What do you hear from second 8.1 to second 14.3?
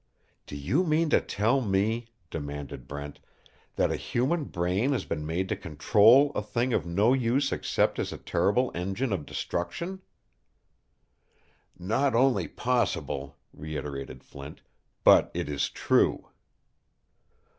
a terrible engine of destruction?" "Not only possible," reiterated